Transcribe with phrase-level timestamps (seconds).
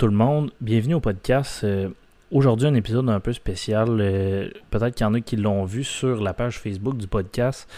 [0.00, 1.62] Tout le monde, bienvenue au podcast.
[1.62, 1.90] Euh,
[2.30, 3.86] aujourd'hui, un épisode un peu spécial.
[4.00, 7.68] Euh, peut-être qu'il y en a qui l'ont vu sur la page Facebook du podcast.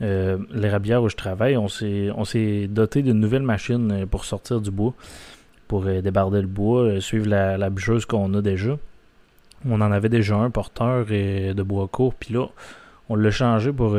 [0.00, 4.70] Euh, L'érablière où je travaille, on s'est doté d'une nouvelle machine euh, pour sortir du
[4.70, 4.94] bois,
[5.68, 8.78] pour débarder le bois, suivre la, bûcheuse qu'on a déjà.
[9.68, 12.46] On en avait déjà un porteur de bois court, puis là,
[13.10, 13.98] on l'a changé pour,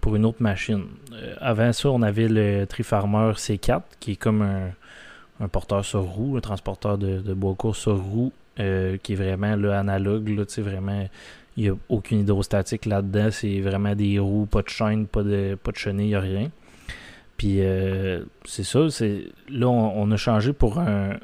[0.00, 0.84] pour une autre machine.
[1.42, 4.70] avant ça, on avait le Trifarmer C4, qui est comme un
[5.40, 9.54] un porteur sur roue, un transporteur de, bois court sur roue euh, qui est vraiment
[9.56, 10.28] là, analogue.
[10.28, 11.08] Là, vraiment,
[11.56, 13.30] il n'y a aucune hydrostatique là-dedans.
[13.30, 16.50] C'est vraiment des roues, pas de chaîne, pas de, pas de chenille, rien.
[17.36, 18.90] Puis euh, c'est ça.
[18.90, 21.18] C'est, là, on, a changé pour un,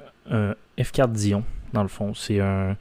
[0.78, 2.14] F4 Dion, dans le fond.
[2.14, 2.76] C'est, un,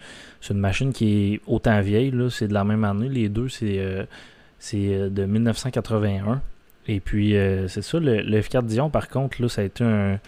[0.49, 2.13] une machine qui est autant vieille.
[2.29, 3.09] C'est de la même année.
[3.09, 4.05] Les deux, c'est, euh,
[4.59, 6.41] c'est de 1981.
[6.87, 7.33] Et puis,
[7.69, 7.97] c'est ça.
[7.97, 10.19] Le, le, F4 Dion, par contre, là, ça a été un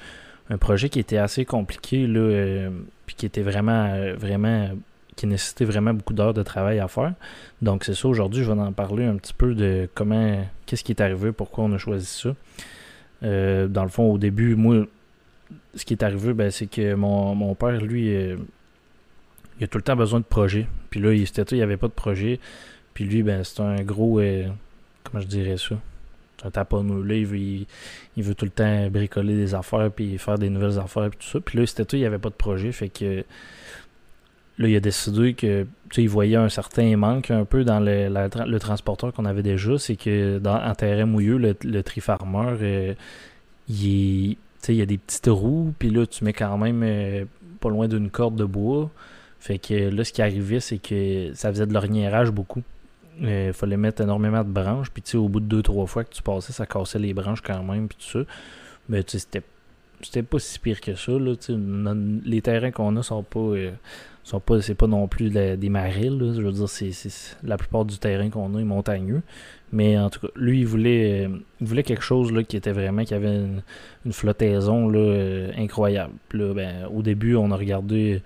[0.49, 2.69] un projet qui était assez compliqué, là, euh,
[3.05, 4.69] puis qui était vraiment, euh, vraiment,
[5.15, 7.13] qui nécessitait vraiment beaucoup d'heures de travail à faire.
[7.61, 10.91] Donc c'est ça, aujourd'hui, je vais en parler un petit peu de comment, qu'est-ce qui
[10.91, 12.35] est arrivé, pourquoi on a choisi ça.
[13.23, 14.85] Euh, dans le fond, au début, moi,
[15.73, 18.09] ce qui est arrivé, ben, c'est que mon, père, lui,
[19.59, 20.67] il a tout le temps besoin de projets.
[20.89, 22.39] Puis là, il, il n'y avait pas de projet.
[22.93, 24.21] Puis lui, ben, c'est un gros,
[25.03, 25.75] comment je dirais ça?
[26.45, 27.03] Un taponneux.
[27.03, 27.25] Là, il
[28.23, 31.39] veut, tout le temps bricoler des affaires puis faire des nouvelles affaires puis tout ça.
[31.39, 32.71] Puis là, c'était tout, il n'y avait pas de projet.
[32.71, 33.23] Fait que
[34.57, 35.65] là, il a décidé que
[35.97, 39.77] il voyait un certain manque un peu dans le, transporteur qu'on avait déjà.
[39.77, 42.93] C'est que dans en terrain mouilleux, le, le trifarmer, euh,
[43.69, 44.37] il,
[44.67, 47.25] il y a des petites roues, puis là, tu mets quand même euh,
[47.59, 48.89] pas loin d'une corde de bois.
[49.39, 52.63] Fait que là, ce qui arrivait, c'est que ça faisait de l'orniérage beaucoup.
[53.21, 54.89] Il fallait mettre énormément de branches.
[54.89, 57.13] Puis, tu sais, au bout de deux, trois fois que tu passais, ça cassait les
[57.13, 57.87] branches quand même.
[57.87, 58.31] Puis, tout ça.
[58.89, 59.27] Mais, tu sais,
[60.01, 61.13] c'était, pas si pire que ça.
[61.13, 61.33] Là,
[62.25, 63.39] les terrains qu'on a sont pas.
[63.39, 63.71] Euh,
[64.25, 66.09] sont pas c'est pas non plus des marais.
[66.09, 66.91] Là, je veux dire, c'est,
[67.43, 69.21] la plupart du terrain qu'on a est montagneux.
[69.71, 72.71] Mais en tout cas, lui, il voulait, euh, il voulait quelque chose là, qui était
[72.71, 73.61] vraiment, qui avait une,
[74.11, 76.13] flottaison là, euh, incroyable.
[76.31, 78.21] Là, ben, au début, on a regardé.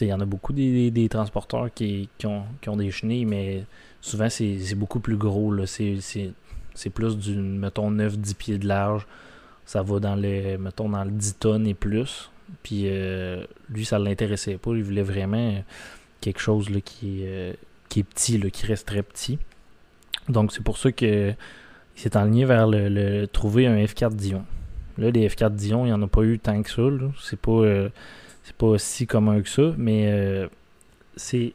[0.00, 3.64] Il y en a beaucoup des, transporteurs qui, qui, ont, qui ont des chenilles, mais
[4.02, 5.54] souvent c'est beaucoup plus gros.
[5.64, 9.06] C'est plus du, mettons, 9-10 pieds de large.
[9.64, 12.30] Ça va dans les, mettons, dans le 10 tonnes et plus.
[12.62, 14.72] Puis euh, lui, ça ne l'intéressait pas.
[14.74, 15.64] Il voulait vraiment
[16.20, 17.54] quelque chose là, qui, euh,
[17.88, 19.38] qui est petit, qui reste très petit.
[20.28, 21.32] Donc c'est pour ça que
[21.94, 24.44] il s'est enligné vers le, trouver un F4 Dion.
[24.98, 26.82] Là, les F4 Dion, il n'y en a pas eu tant que ça.
[27.20, 27.88] C'est pas, euh,
[28.44, 30.48] c'est pas si commun que ça, mais
[31.16, 31.52] c'est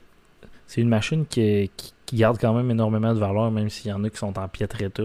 [0.67, 1.71] c'est une machine qui,
[2.16, 4.81] garde quand même énormément de valeur, même s'il y en a qui sont en piètre
[4.81, 5.03] état.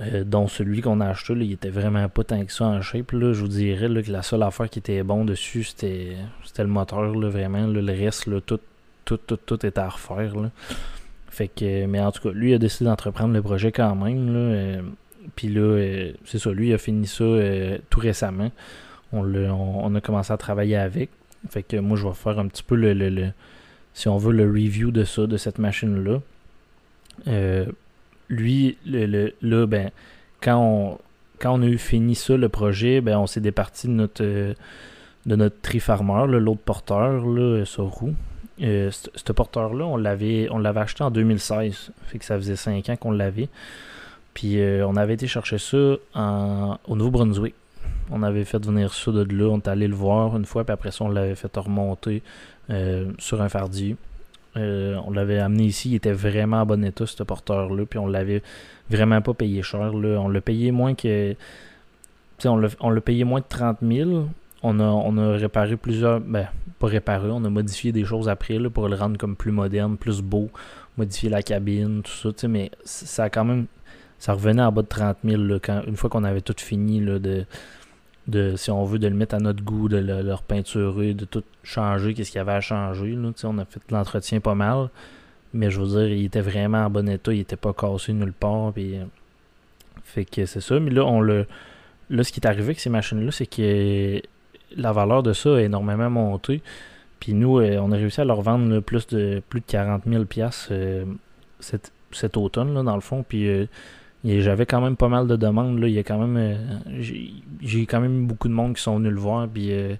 [0.00, 3.12] Euh, dont celui qu'on a acheté, il était vraiment pas tant que ça en shape.
[3.12, 3.34] Là.
[3.34, 6.16] Je vous dirais que la seule affaire qui était bon dessus, c'était,
[6.58, 7.14] le moteur.
[7.14, 8.60] Là, vraiment, le reste, tout,
[9.04, 10.32] tout, tout, tout était à refaire.
[11.28, 14.32] Fait que, mais en tout cas, lui il a décidé d'entreprendre le projet quand même.
[14.32, 14.82] Là, euh,
[15.36, 17.24] puis là, euh, c'est ça, lui il a fini ça
[17.90, 18.50] tout récemment.
[19.12, 21.10] On, on, a commencé à travailler avec.
[21.50, 23.32] Fait que moi, je vais faire un petit peu le
[23.94, 26.20] si on veut, le review de ça, de cette machine-là.
[27.28, 27.66] Euh,
[28.28, 29.90] lui, le, là, ben,
[30.40, 30.98] quand on,
[31.38, 34.54] quand on a eu fini ça, le projet, ben, on s'est départi de notre, euh,
[35.26, 38.14] de notre trifarmer, l'autre porteur, là, sur roue.
[38.62, 41.90] Euh, ce porteur-là, on l'avait, on l'avait acheté en 2016.
[42.06, 43.48] Fait que ça faisait 5 ans qu'on l'avait.
[44.34, 47.54] Puis on avait été chercher ça en, au Nouveau-Brunswick.
[48.10, 50.72] On avait fait venir ça de là, on est allé le voir une fois, puis
[50.72, 52.22] après ça, on l'avait fait remonter
[52.70, 53.96] euh, sur un fardier.
[54.56, 58.06] Euh, on l'avait amené ici, il était vraiment en bon état, ce porteur-là, puis on
[58.06, 58.42] l'avait
[58.90, 59.92] vraiment pas payé cher.
[59.94, 61.34] On l'a payé moins que.
[62.44, 64.26] On l'a payé moins de 30 000.
[64.64, 66.20] On a, on réparé plusieurs.
[66.20, 69.96] Ben, pas réparé, on a modifié des choses après pour le rendre comme plus moderne,
[69.96, 70.50] plus beau,
[70.98, 73.66] modifier la cabine, tout ça, mais ça quand même.
[74.18, 77.18] Ça revenait en bas de 30 000 quand, une fois qu'on avait tout fini là,
[77.18, 77.44] de,
[78.28, 81.24] de si on veut de le mettre à notre goût, de le, leur repeinturer, de
[81.24, 83.14] tout changer, qu'est-ce qu'il y avait à changer.
[83.14, 84.90] Là, on a fait l'entretien pas mal.
[85.54, 88.32] Mais je veux dire, il était vraiment en bon état, il était pas cassé nulle
[88.32, 88.72] part.
[88.78, 89.04] Euh,
[90.04, 90.78] fait que c'est ça.
[90.80, 91.46] Mais là, on le.
[92.10, 94.20] Là, ce qui est arrivé avec ces machines-là, c'est que
[94.76, 96.62] la valeur de ça a énormément monté.
[97.20, 100.24] Puis nous, euh, on a réussi à leur vendre plus de plus de 40 000
[100.70, 101.04] euh,
[101.60, 103.24] cet, cet automne, là, dans le fond.
[103.26, 103.68] Puis
[104.24, 105.78] j'avais quand même pas mal de demandes.
[105.78, 105.88] Là.
[105.88, 106.36] Il y a quand même.
[106.36, 107.02] Euh,
[107.60, 109.48] j'ai quand même beaucoup de monde qui sont venus le voir.
[109.48, 109.96] Puis, euh,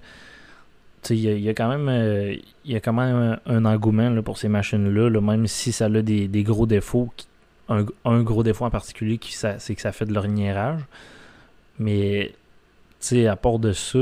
[1.11, 2.35] il, y a, quand même, euh,
[2.65, 6.03] il y a quand même un, engouement là, pour ces machines-là, même si ça a
[6.03, 7.13] des, des gros défauts.
[7.69, 10.81] Un, un, gros défaut en particulier, c'est que ça fait de l'orniérage.
[11.79, 12.33] Mais,
[13.29, 13.99] à part de ça,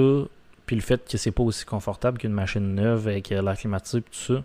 [0.67, 4.03] puis le fait que c'est pas aussi confortable qu'une machine neuve avec l'air climatisé et
[4.03, 4.45] tout ça,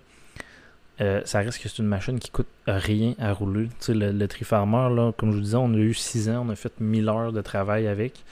[1.02, 3.66] euh, ça reste que c'est une machine qui coûte rien à rouler.
[3.66, 6.46] Tu sais, le, le Trifarmer, là, comme je vous disais, on a eu 6 ans,
[6.48, 8.24] on a fait 1000 heures de travail avec.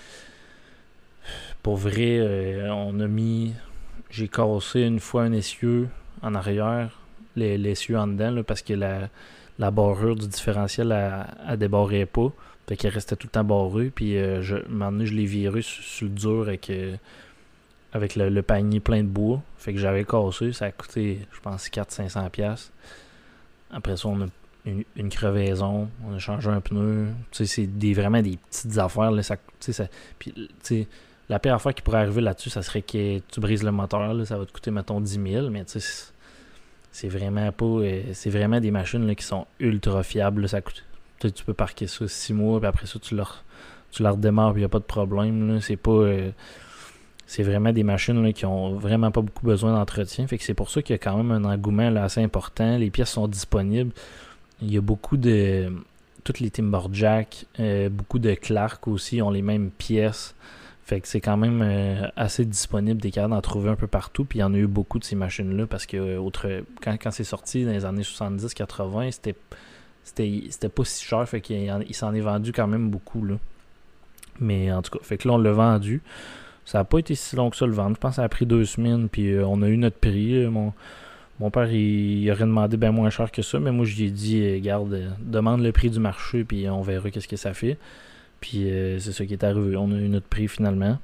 [1.62, 3.54] Pour vrai, euh, on a mis.
[4.10, 5.88] J'ai cassé une fois un essieu
[6.22, 7.00] en arrière,
[7.36, 9.10] l'essieu en dedans, parce que la,
[9.60, 10.96] la barrure du différentiel,
[11.48, 12.32] elle débarrait pas.
[12.68, 13.92] Fait qu'elle restait tout le temps barrée.
[13.94, 16.72] Puis, euh, je, un je l'ai viré sur, le dur avec
[17.94, 19.42] avec le, panier plein de bois.
[19.58, 20.52] Fait que j'avais cassé.
[20.52, 22.70] Ça a coûté, je pense, 400-500$.
[23.72, 24.26] Après ça, on a
[24.66, 25.90] une, une, crevaison.
[26.06, 27.08] On a changé un pneu.
[27.32, 29.12] Tu sais, c'est des, vraiment des petites affaires.
[29.12, 29.38] Là, ça,
[30.18, 30.34] puis,
[31.30, 34.14] la pire affaire qui pourrait arriver là-dessus, ça serait que tu brises le moteur.
[34.14, 35.50] Là, ça va te coûter, mettons, 10 000$.
[35.50, 36.12] Mais tu sais,
[36.92, 37.66] c'est vraiment pas.
[37.66, 40.50] Euh, c'est vraiment des machines là, qui sont ultra fiables.
[40.50, 40.84] Ça coûte,
[41.20, 42.60] tu peux parquer ça 6 mois.
[42.60, 43.44] Puis après ça, tu leur
[43.92, 44.54] tu la redémarres.
[44.56, 45.60] il n'y a pas de problème.
[45.62, 45.92] C'est pas.
[45.92, 46.32] Euh,
[47.26, 50.28] c'est vraiment des machines là, qui ont vraiment pas beaucoup besoin d'entretien.
[50.28, 52.78] Fait que c'est pour ça qu'il y a quand même un engouement assez important.
[52.78, 53.92] Les pièces sont disponibles.
[54.62, 55.72] Il y a beaucoup de.
[56.24, 60.36] Toutes les Timberjack, euh, beaucoup de Clark aussi ont les mêmes pièces.
[60.86, 64.26] Fait que c'est quand même euh, assez disponible, des capables d'en trouver un peu partout.
[64.26, 66.94] Puis il y en a eu beaucoup de ces machines-là parce que euh, autre, quand,
[67.02, 69.36] quand c'est sorti dans les années 70-80, c'était,
[70.04, 71.28] c'était, pas si cher.
[71.28, 73.26] Fait qu'il s'en est vendu quand même beaucoup.
[73.26, 73.36] Là.
[74.40, 76.02] Mais en tout cas, fait que là on l'a vendu.
[76.66, 77.96] Ça n'a pas été si long que ça le vendre.
[77.96, 80.46] Je pense que ça a pris deux semaines, puis euh, on a eu notre prix.
[80.48, 80.74] Mon,
[81.40, 84.12] mon père, il, aurait demandé bien moins cher que ça, mais moi, je lui ai
[84.12, 87.54] dit, euh, garde, euh, demande le prix du marché, puis on verra qu'est-ce que ça
[87.54, 87.78] fait.
[88.40, 88.66] Puis
[89.00, 89.78] c'est ça qui est arrivé.
[89.78, 91.00] On a eu notre prix finalement.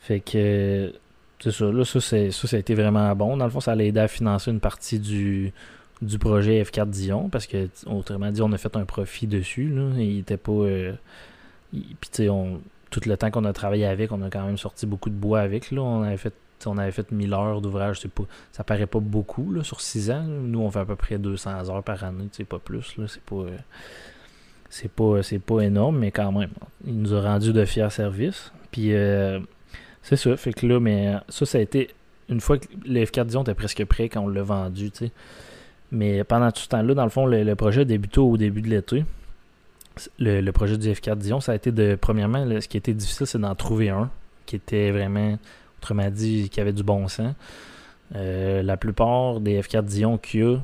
[0.00, 0.92] Fait que,
[1.40, 1.64] c'est ça.
[1.64, 3.38] Là, ça, ça, ça a été vraiment bon.
[3.38, 5.50] Dans le fond, ça allait aider à financer une partie du,
[6.02, 9.72] du projet F4 Dion, parce que, autrement dit, on a fait un profit dessus.
[9.96, 10.66] Il était pas.
[11.72, 14.58] puis, tu sais, on tout le temps qu'on a travaillé avec, on a quand même
[14.58, 15.70] sorti beaucoup de bois avec.
[15.70, 15.82] Là.
[15.82, 16.34] On avait fait
[16.66, 18.00] on avait fait 1000 heures d'ouvrage,
[18.52, 20.24] ça paraît pas beaucoup là, sur 6 ans.
[20.24, 23.36] Nous on fait à peu près 200 heures par année, c'est pas plus c'est pas
[23.36, 23.56] euh,
[24.68, 26.50] c'est pas c'est pas énorme mais quand même,
[26.84, 28.52] il nous a rendu de fiers services.
[28.70, 29.38] Puis euh,
[30.02, 31.90] c'est ça, fait que là mais ça ça a été
[32.28, 34.90] une fois que le F4 Dion était presque prêt quand on l'a vendu.
[35.90, 38.60] Mais pendant tout ce temps-là, dans le fond, le, le projet a débuté au début
[38.60, 39.04] de l'été
[40.18, 43.38] le, projet du F4 Dion, ça a été de, premièrement, ce qui était difficile, c'est
[43.38, 44.10] d'en trouver un
[44.46, 45.38] qui était vraiment,
[45.78, 47.34] autrement dit, qui avait du bon sens.
[48.14, 50.56] Euh, la plupart des F4 Dion qu'il y a,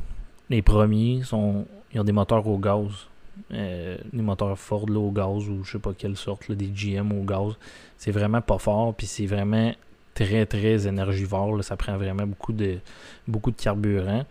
[0.50, 3.08] les premiers, sont, ils ont des moteurs au gaz.
[3.52, 7.24] Euh, des moteurs Ford au gaz ou je sais pas quelle sorte, des GM au
[7.24, 7.54] gaz.
[7.98, 9.72] C'est vraiment pas fort, puis c'est vraiment
[10.14, 11.62] très très énergivore.
[11.64, 12.78] Ça prend vraiment beaucoup de
[13.26, 14.24] beaucoup de carburant.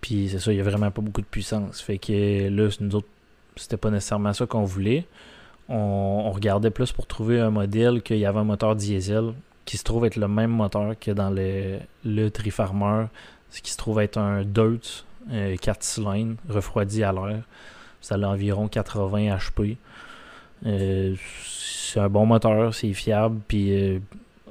[0.00, 1.80] Puis c'est ça, il y a vraiment pas beaucoup de puissance.
[1.80, 3.08] Fait que là, nous autres,
[3.56, 5.06] c'était pas nécessairement ça qu'on voulait.
[5.68, 9.32] On, regardait plus pour trouver un modèle qu'il y avait un moteur diesel
[9.64, 13.06] qui se trouve être le même moteur que dans le, le Trifarmer,
[13.50, 17.42] ce qui se trouve être un Dirt 4 euh, cylindres refroidi à l'air.
[18.00, 19.76] Ça a environ 80 HP.
[20.64, 23.98] Euh, c'est un bon moteur, c'est fiable, puis euh,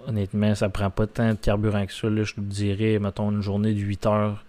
[0.08, 2.08] honnêtement, ça prend pas tant de carburant que ça.
[2.10, 4.45] je vous dirais, mettons, une journée de 8 heures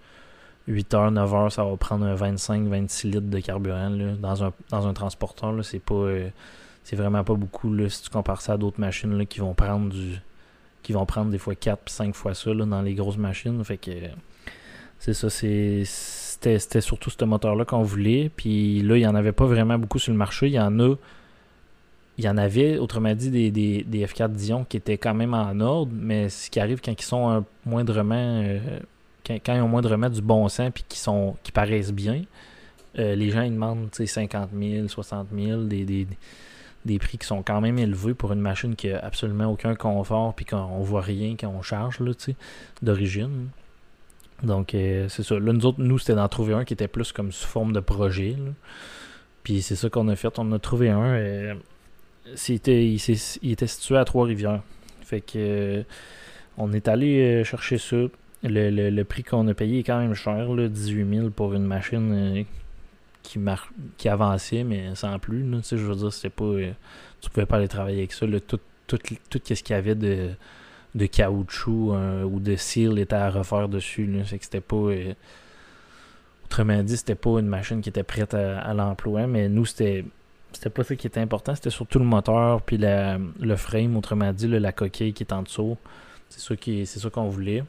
[0.68, 4.86] 8 h 9 h ça va prendre un 25-26 litres de carburant dans, un, dans
[4.86, 5.54] un transporteur.
[5.64, 6.28] C'est pas euh,
[6.92, 9.90] vraiment pas beaucoup là, si tu compares ça à d'autres machines là, qui vont prendre
[9.90, 10.20] du
[10.82, 13.62] qui vont prendre des fois 4 5 fois ça dans les grosses machines.
[13.64, 13.90] Fait que
[14.98, 18.30] c'est ça, c'était surtout ce moteur-là qu'on voulait.
[18.34, 20.46] Puis là, il n'y en avait pas vraiment beaucoup sur le marché.
[20.46, 20.94] Il y en a.
[22.18, 25.60] Il y en avait, autrement dit, des, des, F4 Dion qui étaient quand même en
[25.60, 28.58] ordre, mais ce qui arrive quand ils sont moindrement euh,
[29.26, 32.22] quand, ils ont moins de remettre du bon sens puis qui sont qui paraissent bien,
[32.98, 36.06] euh, les gens ils demandent 50 000, 60 000, des,
[36.84, 40.34] des, prix qui sont quand même élevés pour une machine qui a absolument aucun confort
[40.34, 41.98] puis qu'on voit rien quand on charge
[42.82, 43.48] d'origine.
[44.42, 45.38] Donc euh, c'est ça.
[45.38, 47.80] Là, nous autres, nous, c'était d'en trouver un qui était plus comme sous forme de
[47.80, 48.36] projet.
[49.42, 50.38] Puis c'est ça qu'on a fait.
[50.38, 51.14] On a trouvé un.
[51.14, 51.54] Euh,
[52.48, 54.62] il, il, était situé à Trois-Rivières.
[55.02, 55.84] Fait que
[56.58, 57.96] on est allé chercher ça.
[58.42, 62.12] Le, prix qu'on a payé est quand même cher, là, 18 000 pour une machine
[62.12, 62.42] euh,
[63.22, 63.40] qui,
[63.96, 65.44] qui avançait, mais sans plus.
[65.70, 66.44] je veux dire, c'était pas.
[66.44, 66.72] Euh,
[67.20, 68.26] tu pouvais pas aller travailler avec ça.
[68.46, 68.98] tout, tout,
[69.30, 70.30] tout ce qu'il y avait de,
[70.94, 74.08] de caoutchouc euh, ou de cire était à refaire dessus.
[74.26, 74.92] C'était pas.
[76.44, 80.04] autrement dit, c'était pas une machine qui était prête à, l'emploi, mais nous, c'était.
[80.52, 84.46] C'était pas ça qui était important, c'était surtout le moteur puis le frame, autrement dit,
[84.46, 85.76] la coquille qui est en dessous.
[86.28, 87.62] C'est ça qu'on voulait.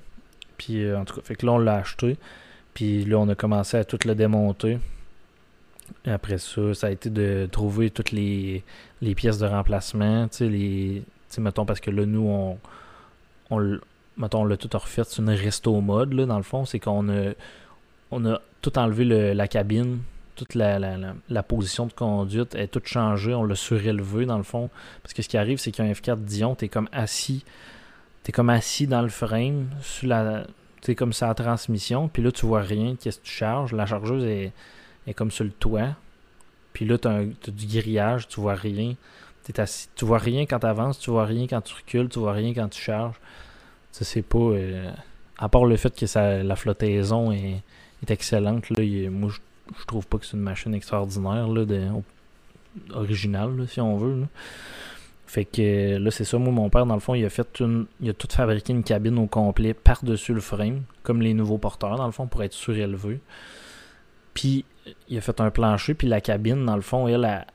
[0.58, 2.18] Puis euh, en tout cas, fait que là, on l'a acheté.
[2.74, 4.80] Puis là, on a commencé à tout le démonter.
[6.06, 8.64] après ça, ça a été de trouver toutes les,
[9.16, 10.28] pièces de remplacement.
[10.28, 11.04] Tu sais, les.
[11.40, 12.60] mettons, parce que là, nous, on,
[13.50, 13.80] on,
[14.18, 15.04] mettons, on l'a tout refait.
[15.06, 16.66] C'est une resto mode, là, dans le fond.
[16.66, 17.32] C'est qu'on a,
[18.12, 20.00] on a tout enlevé la cabine.
[20.36, 23.34] Toute la, la, position de conduite est toute changée.
[23.34, 24.70] On l'a surélevé, dans le fond.
[25.02, 27.44] Parce que ce qui arrive, c'est qu'un F4 Dion, t'es comme assis.
[28.28, 30.46] T'es comme assis dans le frame, sur la.
[30.82, 32.10] T'es comme la transmission.
[32.10, 32.98] Puis là, tu vois rien.
[33.00, 33.72] Qu'est-ce que tu charges?
[33.72, 34.52] La chargeuse est,
[35.08, 35.96] est comme sur le toit.
[36.74, 38.96] Puis là, tu as, du grillage, tu vois rien.
[39.48, 42.20] Es assis, tu vois rien quand tu avances, tu vois rien quand tu recules, tu
[42.20, 43.16] vois rien quand tu charges.
[43.94, 44.40] Ça, c'est pas.
[44.40, 44.92] Euh,
[45.38, 47.64] à part le fait que ça, la flottaison est,
[48.04, 51.64] est excellente, là, moi, je, trouve pas que c'est une machine extraordinaire, là,
[52.94, 54.26] originale, si on veut.
[55.28, 56.38] Fait que là, c'est ça.
[56.38, 57.86] Moi, mon père, dans le fond, il a fait une.
[58.00, 61.98] Il a tout fabriqué une cabine au complet par-dessus le frame, comme les nouveaux porteurs,
[61.98, 63.20] dans le fond, pour être surélevé.
[64.34, 64.64] Puis
[65.10, 67.46] il a fait un plancher, puis la cabine, dans le fond, elle,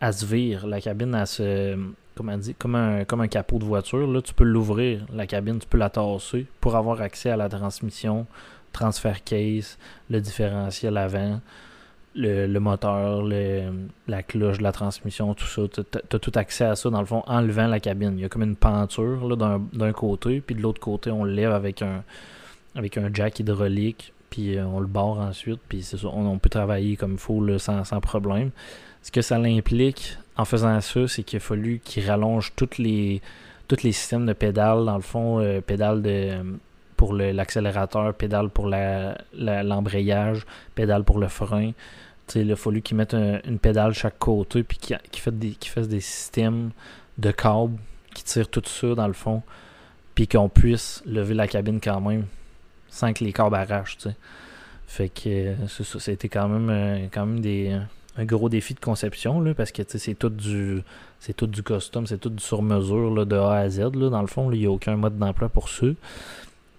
[0.00, 0.66] elle, se vire.
[0.66, 1.78] La cabine, elle se.
[2.16, 4.08] Comment dire Comme un, comme un capot de voiture.
[4.08, 7.48] Là, tu peux l'ouvrir, la cabine, tu peux la tasser pour avoir accès à la
[7.48, 8.26] transmission,
[8.72, 9.78] transfert case,
[10.10, 11.40] le différentiel avant,
[12.14, 13.22] le, moteur,
[14.08, 15.62] la cloche la transmission, tout ça.
[15.68, 18.14] Tu as, tout accès à ça, dans le fond, en levant la cabine.
[18.16, 21.52] Il y a comme une penture d'un côté, puis de l'autre côté, on le lève
[21.52, 22.02] avec un,
[22.74, 26.48] avec un jack hydraulique puis euh, on le barre ensuite, puis c'est ça, on, peut
[26.48, 28.50] travailler comme il faut sans, problème.
[29.02, 33.20] Ce que ça l'implique en faisant ça, c'est qu'il a fallu qu'il rallonge tous les,
[33.68, 36.38] tous les systèmes de pédales, dans le fond, euh, pédale de,
[37.00, 41.72] pour l'accélérateur, pédale pour l'embrayage, pédale pour le frein.
[42.34, 46.00] il a fallu qu'il mette une pédale chaque côté, puis qu'il qu des, fasse des
[46.00, 46.72] systèmes
[47.16, 47.78] de câbles
[48.12, 49.42] qui tirent tout ça, dans le fond,
[50.14, 52.26] puis qu'on puisse lever la cabine quand même
[52.90, 54.16] sans que les câbles arrachent, tu sais.
[54.86, 57.80] Fait que euh, été quand même, euh, quand même des,
[58.18, 60.82] un gros défi de conception, là, parce que c'est tout du
[61.18, 64.20] c'est tout du custom, c'est tout du sur-mesure là, de A à Z, là, dans
[64.20, 64.52] le fond.
[64.52, 65.86] Il n'y a aucun mode d'emploi pour ça.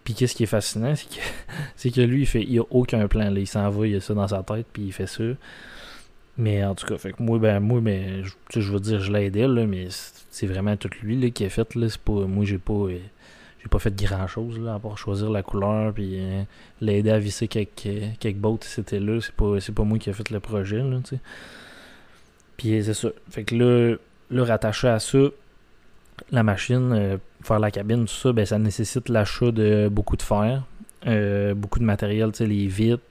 [0.03, 1.21] Puis qu'est-ce qui est fascinant, c'est que,
[1.75, 3.33] c'est que lui, il fait il a aucun plan.
[3.35, 5.23] Il s'en va, il a ça dans sa tête, puis il fait ça.
[6.37, 9.11] Mais en tout cas, fait que moi, ben, moi, ben, je, je veux dire, je
[9.11, 9.87] l'ai aidé, là, mais
[10.31, 11.75] c'est vraiment tout lui là, qui a fait.
[11.75, 12.73] Là, c'est pas, moi, j'ai pas.
[12.73, 12.99] Euh,
[13.61, 16.41] j'ai pas fait grand chose à part choisir la couleur puis euh,
[16.79, 19.21] l'aider à visser quelques, quelques bottes c'était là.
[19.21, 20.79] C'est pas, c'est pas moi qui ai fait le projet.
[20.79, 21.19] Là, sais.
[22.57, 23.09] Puis c'est ça.
[23.29, 23.97] Fait que là,
[24.31, 25.19] là, rattaché à ça,
[26.31, 30.21] la machine, euh, faire la cabine, tout ça, ben, ça nécessite l'achat de beaucoup de
[30.21, 30.63] fer,
[31.07, 33.03] euh, beaucoup de matériel, les vitres,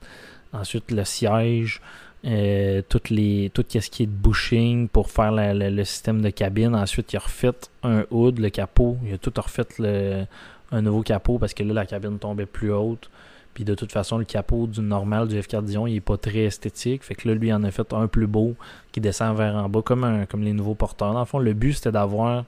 [0.53, 1.81] ensuite le siège,
[2.27, 6.75] euh, tout, les, tout ce qui est de bushing pour faire le système de cabine.
[6.75, 8.99] Ensuite, il a refait un hood, le capot.
[9.07, 10.25] Il a tout refait le,
[10.71, 13.11] un nouveau capot parce que là, la cabine tombait plus haute.
[13.55, 16.41] Puis de toute façon, le capot du normal du F4 Dion, il est pas très
[16.41, 17.03] esthétique.
[17.03, 18.55] Fait que là, lui, il en a fait un plus beau
[18.93, 21.15] qui descend vers en bas comme, un, comme les nouveaux porteurs.
[21.15, 22.45] Dans le fond, le but, c'était d'avoir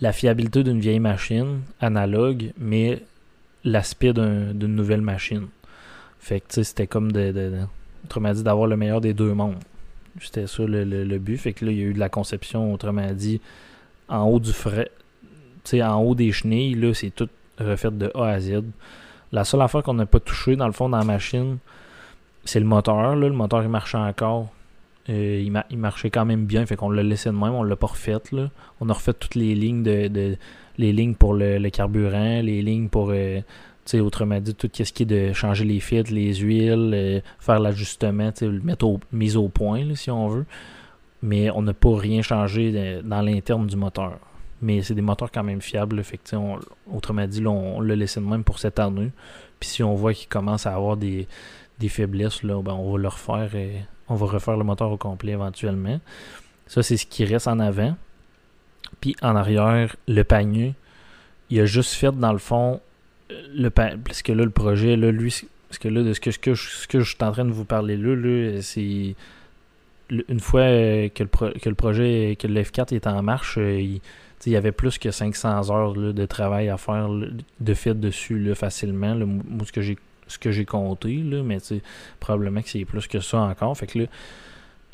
[0.00, 3.02] la fiabilité d'une vieille machine analogue, mais
[3.64, 5.48] l'aspect d'une nouvelle machine.
[6.20, 7.52] Fait que c'était comme de,
[8.04, 9.58] autrement dit, d'avoir le meilleur des deux mondes.
[10.20, 11.36] C'était ça le, but.
[11.36, 13.40] Fait que là, il y a eu de la conception, autrement dit,
[14.08, 14.90] en haut du frais.
[15.74, 17.28] En haut des chenilles, là, c'est tout
[17.58, 18.62] refait de A à Z.
[19.32, 21.58] La seule affaire qu'on n'a pas touché, dans le fond, dans la machine,
[22.44, 23.02] c'est le moteur.
[23.02, 23.14] Là.
[23.14, 24.48] Le moteur, il marchait encore.
[25.10, 27.86] Euh, il, marchait quand même bien, fait qu'on l'a laissé de même, on l'a pas
[27.86, 28.16] refait.
[28.80, 30.36] On a refait toutes les lignes de,
[30.76, 33.40] les lignes pour le, carburant, les lignes pour euh,
[33.94, 38.30] autrement dit, tout ce qui est de changer les filtres, les huiles, euh, faire l'ajustement,
[38.40, 40.46] le mettre au, mise au point, si on veut.
[41.22, 44.18] Mais on n'a pas rien changé dans l'interne du moteur.
[44.60, 46.02] Mais c'est des moteurs quand même fiables.
[46.92, 49.10] Autrement dit, on, l'a laissé de même pour cette année.
[49.58, 51.26] Puis si on voit qu'il commence à avoir des,
[51.88, 53.50] faiblesses, ben, on va le refaire
[54.08, 56.00] on va refaire le moteur au complet éventuellement.
[56.66, 57.96] Ça, c'est ce qui reste en avant.
[59.00, 60.74] Puis en arrière, le panier,
[61.50, 62.80] il a juste fait dans le fond
[63.54, 65.34] le parce que là, le projet, là, lui,
[65.68, 68.62] parce que là, de ce que, je, suis en train de vous parler là, là
[68.62, 69.14] c'est
[70.10, 70.62] une fois
[71.10, 74.00] que le, que le projet, que le F4 est en marche, euh, il,
[74.46, 79.14] y avait plus que 500 heures de travail à faire de fait dessus facilement.
[79.14, 79.98] moi, ce que j'ai
[80.28, 81.58] ce que j'ai compté, là, mais
[82.20, 83.76] probablement que c'est plus que ça encore.
[83.76, 84.04] Fait que là,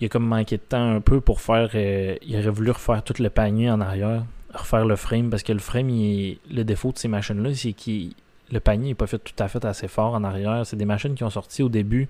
[0.01, 1.71] il a comme manqué de temps un peu pour faire.
[1.75, 5.53] Euh, il aurait voulu refaire tout le panier en arrière, refaire le frame, parce que
[5.53, 8.15] le frame, le défaut de ces machines-là, c'est qu'il
[8.51, 10.65] le panier n'est pas fait tout à fait assez fort en arrière.
[10.67, 12.09] C'est des machines qui ont sorti au début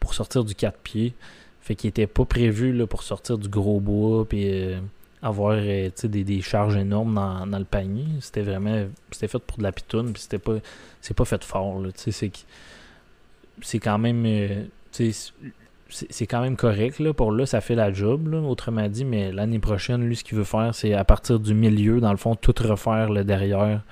[0.00, 1.14] pour sortir du 4 pieds.
[1.60, 4.80] Fait qu'ils n'étaient pas prévus là, pour sortir du gros bois puis euh,
[5.22, 8.06] avoir euh, des, charges énormes dans, le panier.
[8.20, 8.86] C'était vraiment.
[9.10, 10.56] C'était fait pour de la pitoune, puis c'était pas.
[11.00, 11.80] C'est pas fait fort.
[11.94, 14.24] C'est, quand même.
[14.26, 19.30] Euh, c'est quand même correct là, pour là, ça fait la job, autrement dit, mais
[19.30, 22.34] l'année prochaine, lui, ce qu'il veut faire, c'est à partir du milieu, dans le fond,
[22.34, 23.82] tout refaire le derrière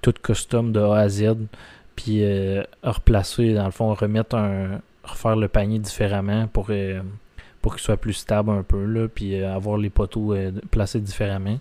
[0.00, 1.36] tout custom de A à Z,
[1.94, 2.24] puis
[2.82, 4.80] replacer, dans le fond, remettre un.
[5.04, 6.70] refaire le panier différemment pour,
[7.62, 10.34] pour qu'il soit plus stable un peu, là, puis avoir les poteaux
[10.70, 11.58] placés différemment.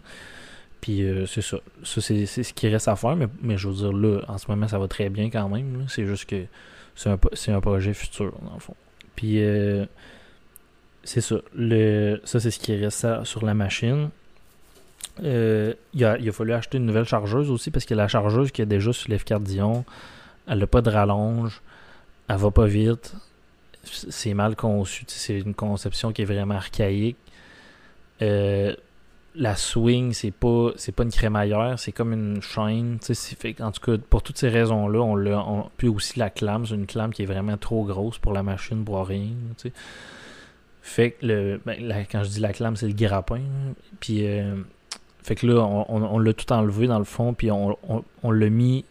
[0.81, 1.57] Puis c'est ça.
[1.83, 4.49] Ça, c'est ce qui reste à faire, mais, mais je veux dire, là, en ce
[4.49, 5.85] moment, ça va très bien quand même.
[5.87, 6.43] C'est juste que
[6.95, 7.19] c'est un,
[7.55, 8.75] un projet futur, dans le fond.
[9.15, 9.39] Puis
[11.03, 11.37] c'est ça.
[11.55, 14.09] Le, ça, c'est ce qui reste sur la machine.
[15.23, 18.61] Euh, il, a, a, fallu acheter une nouvelle chargeuse aussi parce que la chargeuse qui
[18.61, 19.83] est déjà sur l'F4 Dion,
[20.47, 21.61] elle n'a pas de rallonge,
[22.27, 23.13] elle va pas vite,
[23.83, 27.17] c'est mal conçu, c'est une conception qui est vraiment archaïque.
[28.21, 28.75] Euh,
[29.33, 32.99] la swing, c'est pas c'est pas une crémaillère, c'est comme une chaîne.
[33.01, 35.43] Fait, en tout cas, pour toutes ces raisons-là, on l'a.
[35.77, 38.83] Puis aussi la clame, c'est une clame qui est vraiment trop grosse pour la machine,
[38.83, 39.29] pour rien.
[40.81, 41.61] Fait que le.
[41.65, 43.41] Ben, quand je dis la clame, c'est le grappin.
[43.99, 44.55] Puis euh,
[45.23, 47.77] fait que là, on, l'a tout enlevé dans le fond, puis on,
[48.23, 48.85] on, l'a mis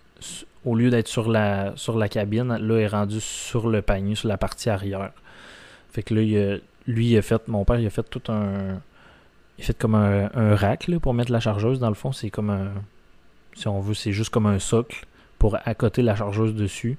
[0.65, 4.29] au lieu d'être sur la sur la cabine, là est rendu sur le panier, sur
[4.29, 5.13] la partie arrière.
[5.91, 8.81] Fait que là, lui, il a fait, mon père, il a fait tout un.
[9.59, 11.81] Il a fait comme un, rack là, pour mettre la chargeuse.
[11.81, 12.73] Dans le fond, c'est comme un.
[13.55, 15.07] Si on veut, c'est juste comme un socle
[15.39, 16.99] pour accoter la chargeuse dessus.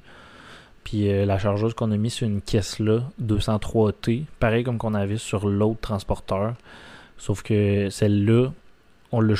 [0.84, 4.96] Puis euh, la chargeuse qu'on a mis sur une caisse là, 203T, pareil comme qu'on
[4.96, 6.56] avait sur l'autre transporteur.
[7.18, 8.52] Sauf que celle-là,
[9.12, 9.36] on l'a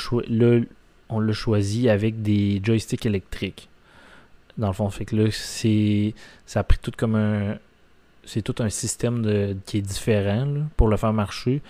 [1.08, 3.68] on choisi avec des joysticks électriques.
[4.58, 6.14] Dans le fond, fait que là, c'est.
[6.46, 7.58] Ça a pris tout comme un.
[8.24, 11.60] C'est tout un système qui est différent pour le faire marcher.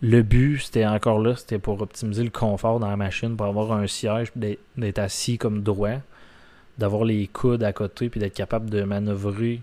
[0.00, 3.72] Le but, c'était encore là, c'était pour optimiser le confort dans la machine, pour avoir
[3.72, 5.98] un siège, d'être assis comme droit
[6.78, 9.60] d'avoir les coudes à côté puis d'être capable de manœuvrer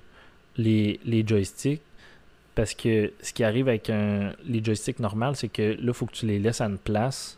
[0.58, 1.82] les, les joysticks.
[2.54, 6.14] Parce que ce qui arrive avec les joysticks normaux, c'est que là, il faut que
[6.14, 7.38] tu les laisses à une place.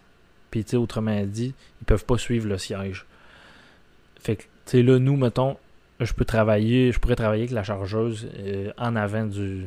[0.52, 3.06] Puis, tu autrement dit, ils peuvent pas suivre le siège.
[4.20, 5.58] Fait que, tu sais, là, nous, mettons,
[6.00, 9.66] je peux travailler, je pourrais travailler avec la chargeuse euh, en avant du,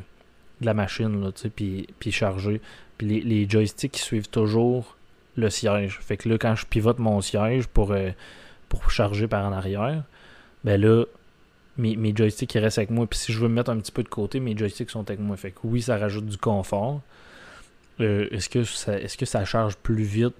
[0.60, 2.60] de la machine, là, tu sais, puis, puis charger.
[2.98, 4.96] Puis les, les, joysticks, suivent toujours
[5.36, 5.98] le siège.
[6.02, 8.10] Fait que là, quand je pivote mon siège pour, euh,
[8.68, 10.04] pour charger par en arrière,
[10.64, 11.04] ben là,
[11.78, 13.06] mes, mes joysticks restent avec moi.
[13.06, 15.20] Puis si je veux me mettre un petit peu de côté, mes joysticks sont avec
[15.20, 15.36] moi.
[15.36, 17.00] Fait que oui, ça rajoute du confort.
[18.00, 20.34] Euh, est-ce que ça est-ce que ça charge plus vite?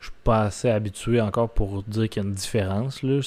[0.00, 3.02] Je suis pas assez habitué encore pour dire qu'il y a une différence.
[3.02, 3.20] Là.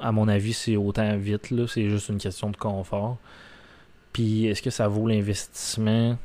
[0.00, 1.52] à mon avis, c'est autant vite.
[1.68, 3.18] C'est juste une question de confort.
[4.12, 6.18] Puis est-ce que ça vaut l'investissement?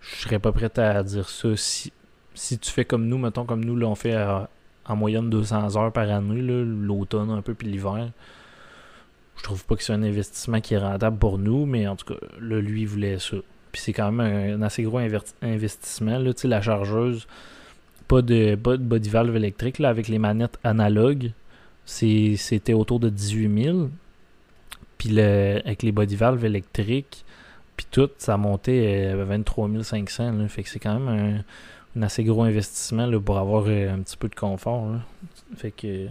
[0.00, 1.56] Je serais pas prêt à dire ça.
[1.56, 1.92] Si,
[2.34, 4.48] si tu fais comme nous, mettons comme nous, là, on fait à,
[4.88, 8.10] en moyenne 200 heures par année, l'automne un peu, puis l'hiver.
[9.36, 12.14] Je trouve pas que c'est un investissement qui est rentable pour nous, mais en tout
[12.14, 13.36] cas, là, lui, il voulait ça.
[13.72, 14.98] Puis c'est quand même un, assez gros
[15.42, 16.18] investissement.
[16.18, 17.26] Là, la chargeuse,
[18.08, 21.32] pas de, pas de body valve électrique, là, avec les manettes analogues,
[21.84, 23.90] c'était autour de 18 000.
[24.98, 27.24] Puis le, avec les body valves électriques,
[27.76, 30.48] puis tout, ça montait à 23 500.
[30.48, 31.44] fait que c'est quand même
[31.96, 34.86] un assez gros investissement là, pour avoir euh, un petit peu de confort.
[35.56, 36.06] Fait que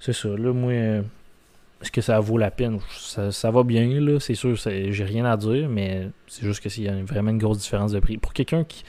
[0.00, 0.28] c'est ça.
[0.28, 2.78] Là, moi, est-ce que ça vaut la peine?
[2.90, 6.88] Ça, va bien, là, c'est sûr, j'ai rien à dire, mais c'est juste qu'il y
[6.88, 8.16] a vraiment une grosse différence de prix.
[8.16, 8.84] Pour quelqu'un qui,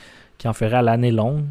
[0.48, 1.44] en ferait à l'année longue,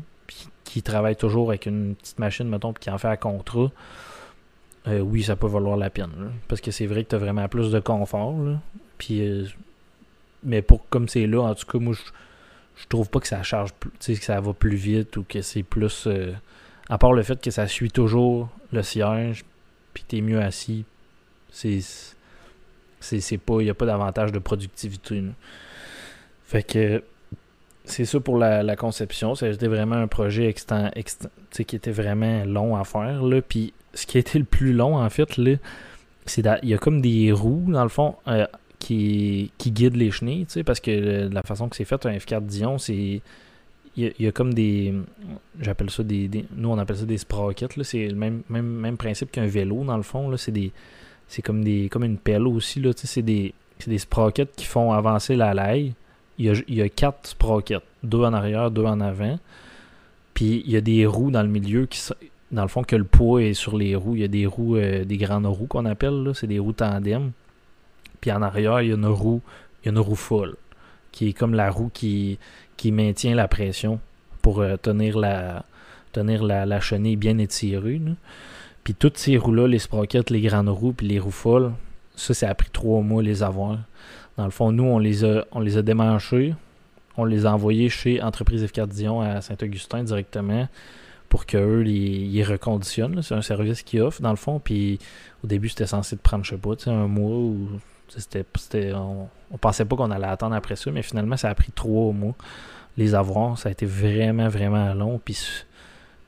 [0.75, 3.71] qui travaille toujours avec une petite machine, mettons, qui en fait à contrat,
[4.89, 6.33] euh, oui, ça peut valoir la peine.
[6.49, 8.35] parce que c'est vrai que tu as vraiment plus de confort.
[8.99, 9.55] puis,
[10.43, 11.95] mais pour comme c'est là, en tout cas, moi,
[12.75, 15.63] je trouve pas que ça charge plus, que ça va plus vite ou que c'est
[15.63, 16.09] plus.
[16.09, 16.33] Euh,
[16.89, 19.45] à part le fait que ça suit toujours le siège,
[19.93, 20.85] puis t'es mieux assis,
[21.53, 21.79] c'est.
[22.99, 23.61] C'est pas.
[23.61, 25.23] Il n'y a pas d'avantage de productivité.
[26.47, 27.05] Fait que.
[27.85, 29.35] C'est ça pour la, conception.
[29.35, 33.23] C'était vraiment un projet qui était vraiment long à faire.
[33.23, 33.43] Là.
[33.43, 35.57] Puis ce qui a été le plus long, en fait, là,
[36.27, 38.17] c'est il y a comme des roues, dans le fond.
[38.29, 38.47] Euh,
[38.85, 42.79] qui, qui guide les chenilles, parce que la façon que c'est fait, un F4 Dion,
[42.79, 43.23] c'est.
[43.97, 44.93] Il y, a, comme des.
[45.61, 47.81] J'appelle ça des, Nous, on appelle ça des sprockets.
[47.85, 50.37] C'est le même, même, même principe qu'un vélo, dans le fond.
[50.37, 50.73] C'est des.
[51.29, 51.89] C'est comme des.
[51.89, 53.55] comme une pelle aussi, c'est des.
[53.79, 55.95] C'est des sprockets qui font avancer la laille.
[56.39, 57.83] Il y a, il y a quatre sprockets.
[58.03, 59.39] Deux en arrière, deux en avant.
[60.35, 62.01] Puis il y a des roues dans le milieu qui
[62.51, 64.17] dans le fond que le poids est sur les roues.
[64.17, 66.31] Il y a des roues, euh, des grandes roues qu'on appelle.
[66.35, 67.33] C'est des roues tandem.
[68.21, 69.43] Puis en arrière, il y a une roue,
[69.83, 70.57] il y a une roue folle,
[71.13, 72.39] qui est comme la roue qui,
[72.77, 74.01] qui maintient la pression
[74.41, 75.65] pour euh, tenir la
[76.13, 78.01] tenir la, chenille bien étirée.
[78.85, 81.73] Puis toutes ces roues-là, les sprockets, les grandes roues, puis les roues folles,
[82.15, 83.79] ça, ça a pris trois mois les avoir.
[84.37, 86.55] Dans le fond, nous, on les a, on les a démanchés.
[87.17, 90.69] On les a envoyés chez Entreprise F4 Dion à Saint-Augustin directement
[91.35, 93.21] pour qu'eux, ils, ils reconditionnent.
[93.23, 94.61] C'est un service qu'ils offrent, dans le fond.
[94.61, 95.01] Puis
[95.43, 97.69] au début, c'était censé prendre, je sais pas, un mois ou.
[98.09, 101.73] C'était, on, on pensait pas qu'on allait attendre après ça, mais finalement, ça a pris
[101.73, 102.35] trois mois.
[102.97, 105.21] Les avoir, ça a été vraiment, vraiment long.
[105.25, 105.37] Puis,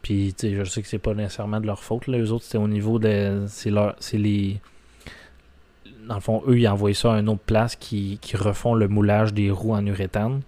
[0.03, 2.09] puis je sais que c'est pas nécessairement de leur faute.
[2.09, 3.45] Les autres, c'était au niveau de.
[3.47, 4.61] C'est, leur, c'est les
[6.07, 8.89] dans le fond, eux, ils envoient ça à une autre place qui, qui refont le
[8.89, 10.41] moulage des roues en uréthane.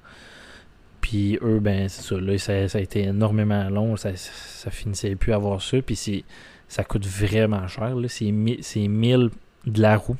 [1.00, 2.20] Puis eux, ben, c'est ça.
[2.20, 3.96] Là, ça, a été énormément long.
[3.96, 5.80] Ça, ça finissait plus à avoir ça.
[5.80, 6.24] Puis
[6.68, 7.94] ça coûte vraiment cher.
[8.08, 9.30] C'est 1000
[9.66, 10.16] de la roue.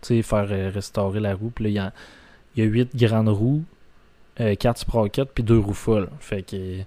[0.00, 1.50] Tu sais, faire euh, restaurer la roue.
[1.50, 1.92] Puis là,
[2.56, 3.62] il y a, 8 grandes roues,
[4.40, 6.08] euh, 4 sprockets, puis 2 roues folles.
[6.18, 6.80] Fait que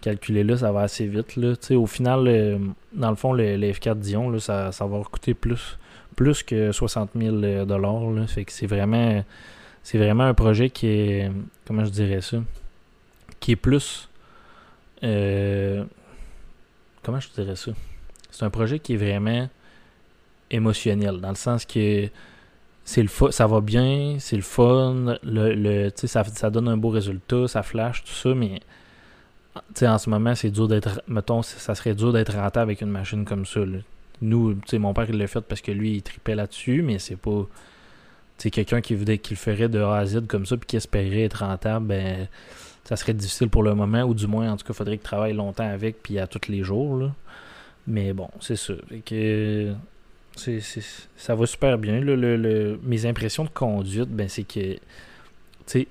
[0.00, 1.36] calculer là, ça va assez vite.
[1.36, 1.54] Là.
[1.76, 2.60] au final,
[2.92, 5.78] dans le fond, le, F4 Dion, là, ça, ça va coûter plus
[6.16, 8.28] plus que 60 000 euh, dollars.
[8.28, 9.24] Fait que c'est vraiment,
[9.82, 11.30] c'est vraiment un projet qui est,
[11.66, 12.38] comment je dirais ça,
[13.40, 14.08] qui est plus,
[15.02, 15.82] euh,
[17.02, 17.72] comment je dirais ça,
[18.30, 19.48] c'est un projet qui est vraiment
[20.50, 22.08] émotionnel dans le sens que
[22.84, 26.90] c'est le ça va bien, c'est le fun, le, le ça, ça donne un beau
[26.90, 28.60] résultat, ça flash, tout ça, mais
[29.82, 33.24] en ce moment, c'est dur d'être, mettons, ça serait dur d'être rentable avec une machine
[33.24, 33.60] comme ça.
[34.22, 36.98] Nous, tu sais, mon père, il l'a fait parce que lui, il tripait là-dessus, mais
[36.98, 37.46] c'est pas.
[38.38, 41.22] Tu quelqu'un qui, qui le ferait de A à Z comme ça, puis qui espérait
[41.22, 42.28] être rentable, ben,
[42.84, 45.04] ça serait difficile pour le moment, ou du moins, en tout cas, il faudrait qu'il
[45.04, 47.10] travaille longtemps avec, puis à tous les jours.
[47.86, 48.74] Mais bon, c'est ça.
[49.04, 49.74] que.
[50.36, 50.60] C'est,
[51.16, 52.00] ça va super bien.
[52.00, 54.74] le, mes impressions de conduite, ben, c'est que.
[54.74, 54.80] Tu
[55.66, 55.88] sais,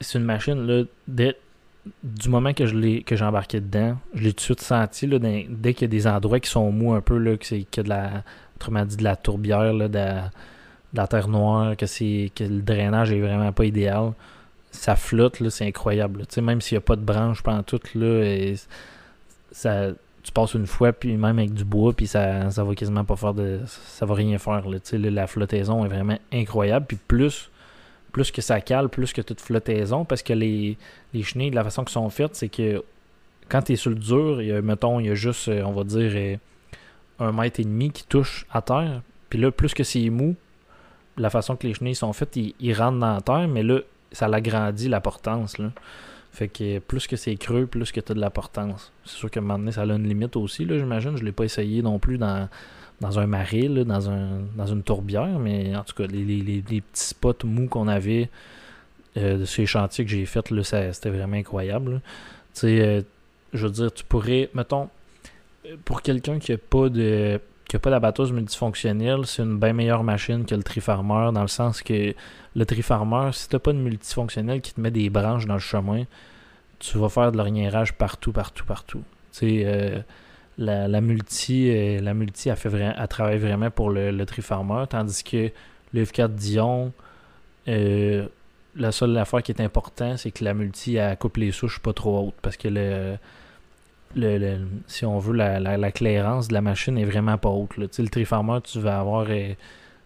[0.00, 0.84] c'est une machine, là,
[2.02, 5.18] du moment que je que j'ai embarqué dedans, je l'ai tout de suite senti là,
[5.18, 7.80] dès qu'il y a des endroits qui sont mous un peu là, que c'est que
[7.80, 8.24] de la
[8.56, 9.98] autrement dit de la tourbière là, de,
[10.94, 14.12] la, terre noire, que c'est que le drainage est vraiment pas idéal.
[14.70, 16.24] Ça flotte là, c'est incroyable.
[16.40, 18.54] Même s'il n'y a pas de branche pendant tout là,
[19.52, 19.88] ça
[20.22, 23.14] tu passes une fois puis même avec du bois puis ça ça va quasiment pas
[23.14, 27.50] faire de ça va rien faire là, la flottaison est vraiment incroyable puis plus
[28.14, 30.78] plus que ça cale, plus que toute flottaison, parce que les,
[31.12, 32.80] les chenilles, de la façon qu'ils sont faites, c'est que
[33.48, 35.64] quand tu es sur le dur, il y a, mettons, il y a juste, euh,
[35.64, 36.36] on va dire, euh,
[37.18, 39.02] un mètre et demi qui touche à terre.
[39.28, 40.36] Puis là, plus que c'est mou,
[41.16, 43.80] la façon que les chenilles sont faites, ils, rentrent dans la terre, mais là,
[44.12, 45.58] ça l'agrandit la portance.
[45.58, 45.72] Là.
[46.30, 48.92] Fait que plus que c'est creux, plus que tu as de la portance.
[49.04, 51.16] C'est sûr que maintenant, ça a une limite aussi, là, j'imagine.
[51.16, 52.48] Je ne l'ai pas essayé non plus dans,
[53.00, 57.44] dans un marais, dans, un, dans une tourbière, mais en tout cas, les, petits spots
[57.44, 58.30] mous qu'on avait
[59.16, 60.44] euh, de ces chantiers que j'ai fait,
[60.92, 62.00] c'était vraiment incroyable.
[62.54, 63.02] Tu sais, euh,
[63.52, 64.88] je veux dire, tu pourrais, mettons,
[65.84, 70.44] pour quelqu'un qui n'a pas de qui a pas multifonctionnelle, c'est une bien meilleure machine
[70.44, 72.14] que le trifarmer, dans le sens que
[72.54, 75.60] le trifarmer, si tu n'as pas de multifonctionnel qui te met des branches dans le
[75.60, 76.04] chemin,
[76.78, 79.02] tu vas faire de l'orignérage partout, partout, partout.
[79.32, 80.00] Tu sais, euh,
[80.58, 85.24] la, multi, euh, la multi a, fait a travaillé vraiment pour le, le trifarmer, tandis
[85.24, 85.50] que
[85.92, 86.92] le F4 Dion,
[87.68, 88.26] euh,
[88.76, 91.92] la seule affaire qui est importante, c'est que la multi elle coupe les souches pas
[91.92, 93.16] trop hautes parce que le,
[94.16, 97.76] le, si on veut, la, la, clairance de la machine est vraiment pas haute.
[97.76, 99.26] Le trifarmer, tu vas avoir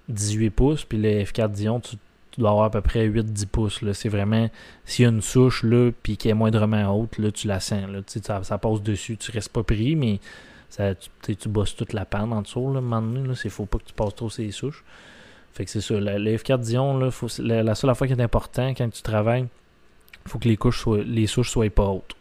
[0.09, 1.97] 18 euh, pouces, puis le F4 Dion, tu,
[2.39, 3.93] dois avoir à peu près 8-10 pouces.
[3.93, 4.49] C'est vraiment,
[4.85, 7.89] s'il y a une souche là, puis qui est moindrement haute, là, tu la sens.
[7.91, 8.01] Là.
[8.07, 10.21] Ça, ça passe dessus, tu restes pas pris, mais
[10.69, 12.73] ça, tu, tu bosses toute la panne en dessous.
[12.73, 14.85] Là, là, c'est faut pas que tu passes trop ces souches.
[15.53, 15.95] Fait que c'est ça.
[15.99, 19.47] le F4 Dion, là, faut, la, seule fois qui est important quand tu travailles,
[20.27, 22.15] faut que les couches soient, les souches soient pas hautes.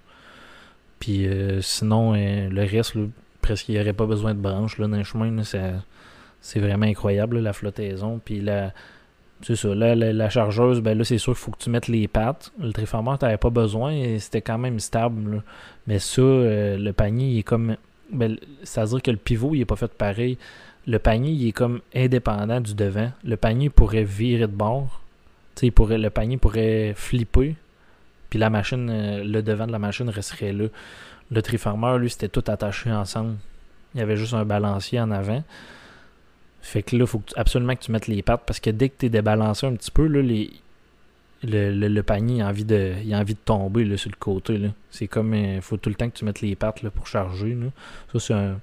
[0.99, 2.95] Puis euh, sinon, euh, le reste,
[3.41, 5.31] presque il n'y aurait pas besoin de branches là, dans le chemin.
[5.43, 8.19] c'est vraiment incroyable la flottaison.
[8.23, 8.73] Puis la,
[9.41, 9.73] c'est ça.
[9.73, 12.51] Là, la, chargeuse, ben là, c'est sûr qu'il faut que tu mettes les pattes.
[12.59, 15.43] Le triformer, tu n'avais pas besoin et c'était quand même stable.
[15.85, 17.75] Mais ça, euh, le panier, il est comme.
[18.11, 20.37] Ben, C'est-à-dire que le pivot, il n'est pas fait pareil.
[20.87, 23.11] Le panier, il est comme indépendant du devant.
[23.23, 25.01] Le panier pourrait virer de bord.
[25.61, 27.55] il pourrait, le panier pourrait flipper.
[28.29, 30.65] Puis la machine, euh, le devant de la machine resterait là.
[31.29, 33.35] Le triformer, lui, c'était tout attaché ensemble.
[33.93, 35.43] Il y avait juste un balancier en avant.
[36.67, 38.95] Fait que là, il faut absolument que tu mettes les pattes parce que dès que
[38.99, 40.51] tu es débalancé un petit peu, là, les,
[41.41, 44.59] le, panier a envie de, il a envie de tomber là, sur le côté.
[44.91, 47.07] C'est comme il euh, faut tout le temps que tu mettes les pattes là, pour
[47.07, 47.57] charger.
[48.11, 48.59] Ça, c'est un.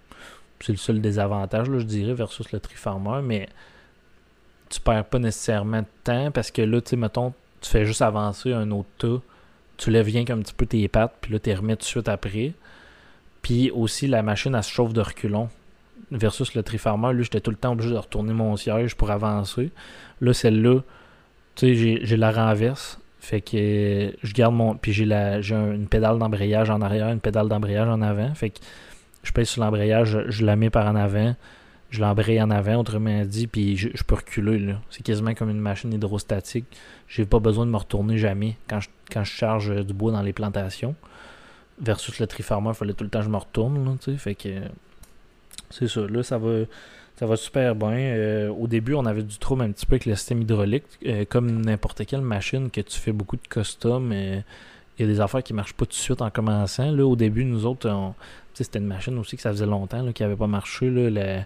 [0.60, 3.48] C'est le seul désavantage, là, je dirais, versus le trifarmer, mais
[4.68, 8.02] tu perds pas nécessairement de temps parce que là, tu sais, mettons, tu fais juste
[8.02, 9.22] avancer un autre tas,
[9.78, 11.80] tu lèves bien comme un petit peu tes pattes, puis là, tu les remets tout
[11.80, 12.52] de suite après.
[13.40, 15.48] Puis aussi, la machine, elle se chauffe de reculons
[16.14, 19.70] versus le trifarmer, lui, j'étais tout le temps obligé de retourner mon siège pour avancer.
[20.20, 20.80] Là, celle-là,
[21.56, 22.98] tu sais, j'ai la renverse.
[23.20, 24.74] Fait que je garde mon.
[24.74, 28.34] Puis j'ai la j'ai une pédale d'embrayage en arrière, une pédale d'embrayage en avant.
[28.34, 28.58] Fait que
[29.22, 31.34] je pèse sur l'embrayage, je, la mets par en avant,
[31.90, 34.74] je l'embraye en avant, autrement dit, puis je, peux reculer.
[34.90, 36.66] C'est quasiment comme une machine hydrostatique.
[37.08, 40.22] J'ai pas besoin de me retourner jamais quand je, quand je charge du bois dans
[40.22, 40.94] les plantations.
[41.80, 43.98] Versus le triformer, il fallait tout le temps que je me retourne.
[44.18, 44.48] fait que
[45.74, 46.00] c'est ça.
[46.06, 46.64] Là, ça va.
[47.16, 47.96] Ça va super bien.
[47.96, 50.82] Euh, au début, on avait du trouble un petit peu avec le système hydraulique.
[51.06, 54.40] Euh, comme n'importe quelle machine que tu fais beaucoup de custom, euh,
[54.98, 56.90] il y a des affaires qui ne marchent pas tout de suite en commençant.
[56.90, 57.88] Là, au début, nous autres,
[58.52, 60.90] c'était une machine aussi que ça faisait longtemps qui n'avait pas marché.
[60.90, 61.44] Là,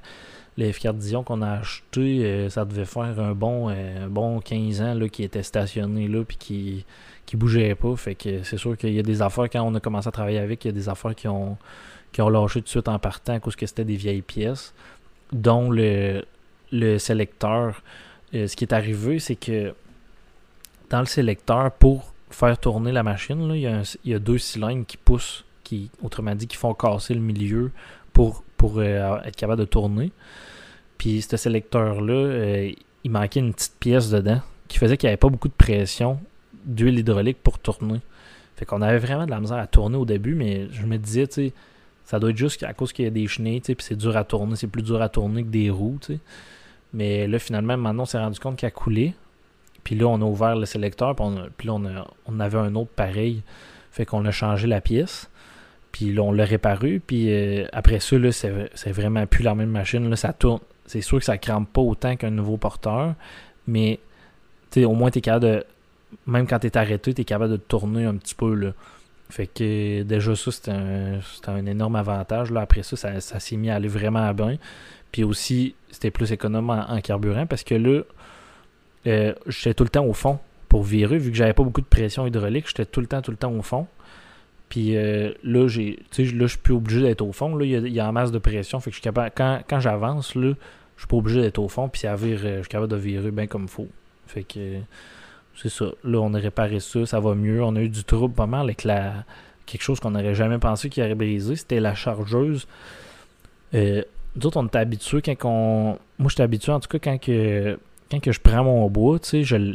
[0.56, 3.70] les F4 Dion qu'on a acheté, ça devait faire un bon,
[4.08, 6.84] bon 15 ans qui était stationné là puis qui
[7.24, 7.94] qui bougeait pas.
[7.96, 10.38] Fait que c'est sûr qu'il y a des affaires quand on a commencé à travailler
[10.38, 11.58] avec, il y a des affaires qui ont
[12.12, 14.74] qui ont lâché tout de suite en partant à cause que c'était des vieilles pièces
[15.32, 16.24] dont le,
[16.72, 17.82] le sélecteur.
[18.34, 19.74] Euh, ce qui est arrivé, c'est que
[20.90, 25.44] dans le sélecteur, pour faire tourner la machine, il, y a deux cylindres qui poussent,
[25.64, 27.70] qui, autrement dit, qui font casser le milieu
[28.12, 30.12] pour, pour euh, être capable de tourner.
[30.98, 32.72] Puis ce sélecteur-là, euh,
[33.04, 36.20] il manquait une petite pièce dedans qui faisait qu'il n'y avait pas beaucoup de pression
[36.64, 38.00] d'huile hydraulique pour tourner.
[38.56, 41.26] Fait qu'on avait vraiment de la misère à tourner au début, mais je me disais,
[41.26, 41.52] tu sais,
[42.08, 44.24] ça doit être juste à cause qu'il y a des chenilles, puis c'est dur à
[44.24, 45.98] tourner, c'est plus dur à tourner que des roues.
[46.94, 49.12] Mais là, finalement, maintenant, on s'est rendu compte qu'il a coulé.
[49.84, 51.14] Puis là, on a ouvert le sélecteur,
[51.58, 51.74] puis, là,
[52.24, 53.42] on, avait un autre pareil.
[53.90, 55.28] Fait qu'on a changé la pièce.
[55.92, 57.02] Puis là, on l'a réparu.
[57.06, 60.08] Puis euh, après ça, là, c'est, vraiment plus la même machine.
[60.08, 60.60] Là, ça tourne.
[60.86, 63.16] C'est sûr que ça crampe pas autant qu'un nouveau porteur.
[63.66, 64.00] Mais
[64.78, 65.64] au moins, tu es capable de.
[66.26, 68.54] Même quand tu es arrêté, tu es capable de tourner un petit peu.
[68.54, 68.72] Là.
[69.30, 72.50] Fait que déjà ça, c'était un, énorme avantage.
[72.50, 72.62] Là.
[72.62, 74.56] Après ça, ça, s'est mis à aller vraiment bien.
[75.12, 78.02] Puis aussi, c'était plus économe en, carburant parce que là,
[79.06, 80.38] euh, j'étais tout le temps au fond
[80.68, 83.30] pour virer, vu que j'avais pas beaucoup de pression hydraulique, j'étais tout le temps, tout
[83.30, 83.86] le temps au fond.
[84.68, 87.56] Puis euh, là, j'ai, là, je suis plus obligé d'être au fond.
[87.56, 88.80] Là, il y, a, en masse de pression.
[88.80, 90.52] Fait que je suis capable, quand, quand j'avance, là,
[90.96, 91.88] je suis pas obligé d'être au fond.
[91.88, 93.88] Puis euh, je suis capable de virer bien comme il faut.
[94.26, 94.80] Fait que
[95.60, 95.86] c'est ça.
[96.04, 97.62] Là, on a réparé ça, ça va mieux.
[97.62, 99.24] On a eu du trouble pas mal avec la
[99.66, 101.56] quelque chose qu'on n'aurait jamais pensé qu'il aurait brisé.
[101.56, 102.66] C'était la chargeuse.
[103.74, 104.02] Euh,
[104.36, 105.98] D'autres, on était habitués quand on.
[106.18, 107.78] Moi, j'étais habitué, en tout cas, quand que,
[108.10, 109.74] quand que je prends mon bois, tu sais, je,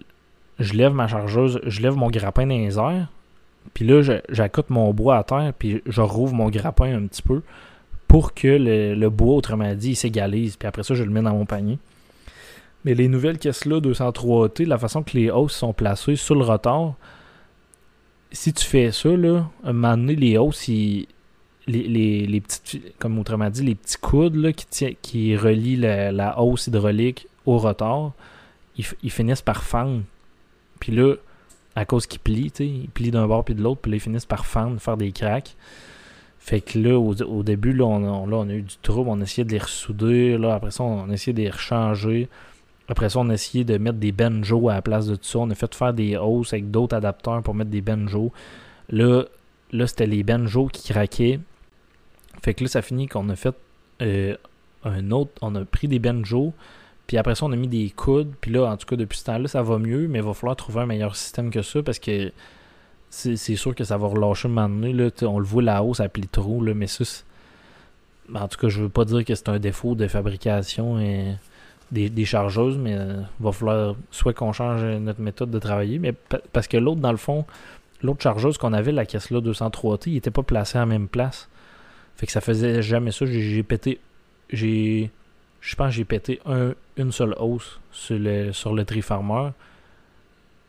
[0.59, 3.07] je lève ma chargeuse, je lève mon grappin dans les airs.
[3.73, 7.41] Puis là, j'accoute mon bois à terre, puis je rouvre mon grappin un petit peu
[8.07, 10.55] pour que le, le bois, autrement dit, il s'égalise.
[10.55, 11.77] Puis après ça, je le mets dans mon panier.
[12.85, 16.95] Mais les nouvelles caisses-là, 203T, la façon que les hausses sont placées sur le rotor,
[18.31, 21.07] si tu fais ça, là, à un moment donné, les hausses, les,
[21.67, 26.67] les, les petites, comme autrement dit, les petits coudes là, qui, qui relient la, hausse
[26.67, 28.13] hydraulique au rotor,
[28.77, 30.01] ils, finissent par fendre.
[30.79, 31.15] Puis là,
[31.75, 34.25] à cause qu'ils plient, ils plient d'un bord puis de l'autre, puis là, ils finissent
[34.25, 35.55] par fendre, faire des cracks.
[36.39, 39.23] Fait que là, au, début, là on, là, on a eu du trouble, on a
[39.23, 42.27] essayé de les ressouder, là, après ça, on a essayé de les rechanger.
[42.87, 45.39] Après ça, on a essayé de mettre des banjos à la place de tout ça.
[45.39, 48.31] On a fait faire des hausses avec d'autres adapteurs pour mettre des banjos.
[48.89, 49.23] Là,
[49.71, 51.39] là c'était les banjos qui craquaient.
[52.41, 53.55] Fait que là, ça finit qu'on a fait
[54.01, 54.35] euh,
[54.83, 55.31] un autre.
[55.41, 56.53] On a pris des banjos.
[57.07, 58.33] Puis après ça, on a mis des coudes.
[58.41, 60.09] Puis là, en tout cas, depuis ce temps-là, ça va mieux.
[60.09, 62.31] Mais il va falloir trouver un meilleur système que ça parce que
[63.09, 64.91] c'est sûr que ça va relâcher un moment donné.
[64.91, 66.61] Là, on le voit la hausse, ça plie trop.
[66.61, 67.05] Là, mais ça,
[68.33, 70.99] en tout cas, je veux pas dire que c'est un défaut de fabrication.
[70.99, 71.35] Et
[71.93, 76.13] des, chargeuses, mais il euh, va falloir soit qu'on change notre méthode de travailler, mais
[76.51, 77.45] parce que l'autre, dans le fond,
[78.01, 81.07] l'autre chargeuse qu'on avait, la caisse là 203T, il était pas placé à la même
[81.07, 81.49] place.
[82.15, 83.25] Fait que ça faisait jamais ça.
[83.25, 83.99] J'ai pété.
[84.51, 85.09] J'ai.
[85.61, 86.41] Je pense que j'ai pété
[86.97, 89.51] une seule hausse sur le, sur le Trifarmer.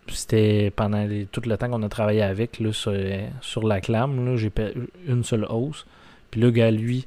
[0.09, 4.37] C'était pendant tout le temps qu'on a travaillé avec là, sur, la clame.
[4.37, 5.85] J'ai pété une seule hausse.
[6.31, 7.07] Puis là, gars, lui,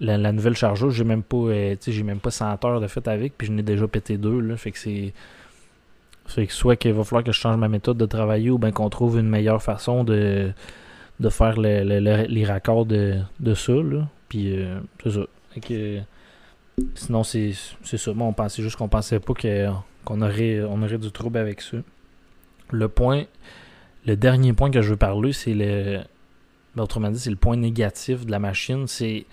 [0.00, 3.36] la, nouvelle chargeuse, j'ai même pas euh, j'ai même pas 100 heures de fait avec,
[3.36, 4.40] puis je n'ai déjà pété deux.
[4.40, 5.12] Là, fait que c'est.
[6.26, 8.70] Fait que soit qu'il va falloir que je change ma méthode de travailler ou bien
[8.70, 10.52] qu'on trouve une meilleure façon de,
[11.18, 13.72] de faire les raccords de, de ça.
[13.72, 14.08] Là.
[14.28, 15.26] Puis euh, c'est ça.
[15.60, 16.00] que,
[16.94, 18.12] sinon, c'est ça.
[18.14, 19.34] Moi, on pensait juste qu'on pensait pas
[20.04, 21.78] qu'on aurait, on aurait du trouble avec ça.
[22.70, 23.24] Le point,
[24.06, 26.00] le dernier point que je veux parler, c'est le.
[26.76, 28.86] Ben, autrement dit, c'est le point négatif de la machine.
[28.86, 29.26] C'est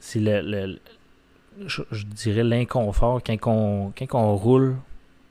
[0.00, 0.78] c'est le,
[1.66, 4.76] je, dirais l'inconfort quand on, quand roule,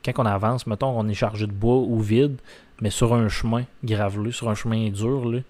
[0.04, 2.36] quand on avance, mettons on est chargé de bois ou vide,
[2.80, 5.42] mais sur un chemin gravelé, sur un chemin dur,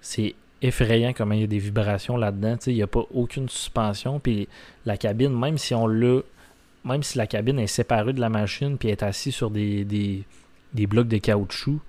[0.00, 2.56] c'est effrayant comment il y a des vibrations là-dedans.
[2.66, 4.18] Il n'y a pas aucune suspension.
[4.18, 4.48] Puis
[4.84, 6.20] la cabine, même si on l'a.
[6.84, 10.24] Même si la cabine est séparée de la machine puis est assise sur des, des,
[10.72, 11.80] des blocs de caoutchouc,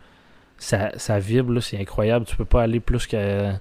[0.57, 2.25] ça, ça vibre, c'est incroyable.
[2.25, 3.53] Tu peux pas aller plus que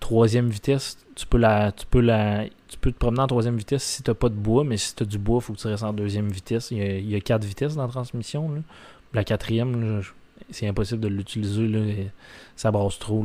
[0.00, 1.72] troisième vitesse, tu peux la.
[1.72, 2.44] Tu peux la.
[2.68, 5.04] Tu peux te promener en troisième vitesse si t'as pas de bois, mais si t'as
[5.04, 6.70] du bois, il faut que tu restes en deuxième vitesse.
[6.70, 8.50] Il y a, quatre vitesses dans la transmission.
[9.12, 10.02] La quatrième,
[10.50, 12.10] c'est impossible de l'utiliser.
[12.56, 13.24] Ça brasse trop.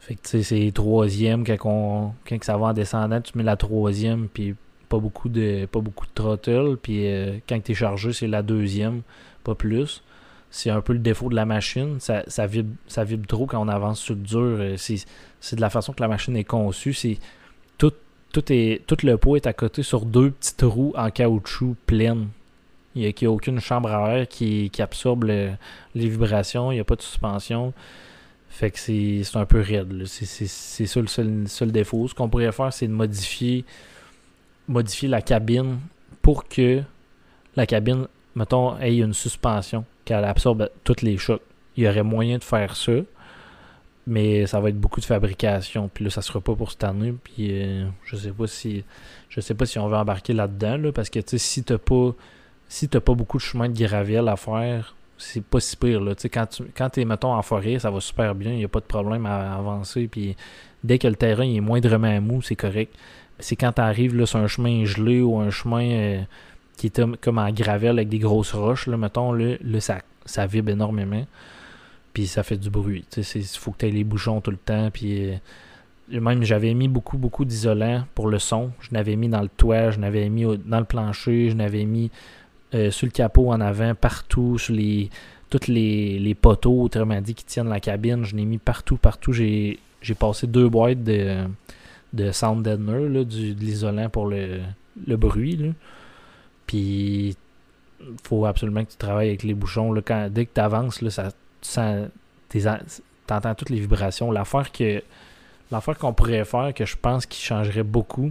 [0.00, 4.28] Fait que tu sais, c'est troisième, quand, ça va en descendant, tu mets la troisième,
[4.28, 4.54] puis
[4.90, 8.42] pas beaucoup de pas beaucoup de throttle, puis euh, quand tu es chargé, c'est la
[8.42, 9.00] deuxième,
[9.44, 10.02] pas plus.
[10.54, 11.98] C'est un peu le défaut de la machine.
[11.98, 14.38] Ça, vibre, ça vibre trop quand on avance sur le dur.
[14.40, 17.18] Euh, c'est de la façon que la machine est conçue.
[17.76, 17.92] Tout,
[18.32, 22.28] tout, est, tout le poids est à côté sur deux petites roues en caoutchouc pleines.
[22.94, 25.58] Il n'y a, a, aucune chambre à air qui, qui absorbe les
[26.08, 26.70] vibrations.
[26.70, 27.72] Il n'y a pas de suspension.
[28.48, 30.04] Fait que c'est un peu raide.
[30.06, 32.06] C'est ça le seul, seul défaut.
[32.06, 33.64] Ce qu'on pourrait faire, c'est de modifier
[34.68, 35.80] modifier la cabine
[36.22, 36.80] pour que
[37.56, 41.42] la cabine, mettons, ait une suspension, qu'elle absorbe tous les chocs.
[41.76, 42.92] Il y aurait moyen de faire ça,
[44.06, 45.90] mais ça va être beaucoup de fabrication.
[45.92, 47.14] Puis là, ça sera pas pour cette année.
[47.24, 48.84] Puis euh, je sais pas si
[49.28, 52.12] je sais pas si on va embarquer là-dedans, là, parce que si t'as pas
[52.68, 56.00] si t'as pas beaucoup de chemin de gravier à faire, c'est pas si pire.
[56.00, 56.14] Là.
[56.32, 58.80] quand tu quand es, mettons, en forêt, ça va super bien, il n'y a pas
[58.80, 60.08] de problème à avancer.
[60.08, 60.36] Puis
[60.82, 62.94] dès que le terrain est moindrement mou, c'est correct
[63.38, 66.22] c'est quand tu arrives sur un chemin gelé ou un chemin euh,
[66.76, 70.70] qui est comme en gravelle avec des grosses roches, là, mettons, là, ça, ça vibre
[70.70, 71.26] énormément.
[72.12, 73.04] Puis ça fait du bruit.
[73.16, 74.90] Il faut que tu aies les bouchons tout le temps.
[74.92, 78.70] Puis euh, même j'avais mis beaucoup, beaucoup d'isolant pour le son.
[78.80, 82.10] Je n'avais mis dans le toit, je n'avais mis dans le plancher, je n'avais mis
[82.74, 85.10] euh, sur le capot en avant, partout, sur les
[85.50, 88.24] tous les, les poteaux, autrement dit, qui tiennent la cabine.
[88.24, 89.32] Je l'ai mis partout, partout.
[89.32, 89.78] J'ai
[90.18, 91.44] passé deux boîtes de
[92.12, 94.60] de sound deadener, là, du, de l'isolant pour le,
[95.04, 95.56] le bruit.
[95.56, 95.68] Là.
[96.66, 97.36] Puis,
[98.24, 99.94] faut absolument que tu travailles avec les bouchons.
[100.04, 101.30] Quand, dès que tu avances, là, ça,
[102.50, 102.66] tu
[103.30, 104.30] entends toutes les vibrations.
[104.30, 105.02] L'affaire que
[105.98, 108.30] qu'on pourrait faire, que je pense qui changerait beaucoup,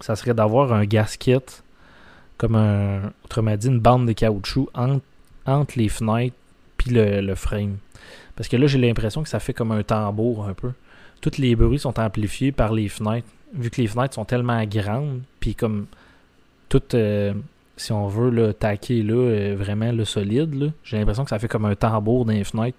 [0.00, 1.62] ça serait d'avoir un gasket,
[2.36, 5.04] comme un, autrement dit, une bande de caoutchouc entre,
[5.46, 6.36] entre les fenêtres
[6.76, 7.78] puis le, le frame.
[8.36, 10.72] Parce que là, j'ai l'impression que ça fait comme un tambour un peu
[11.20, 13.28] tous les bruits sont amplifiés par les fenêtres.
[13.52, 15.86] Vu que les fenêtres sont tellement grandes, puis comme
[16.68, 17.32] tout, euh,
[17.76, 21.48] si on veut, le taquer là, euh, vraiment le solide, j'ai l'impression que ça fait
[21.48, 22.78] comme un tambour dans les fenêtres.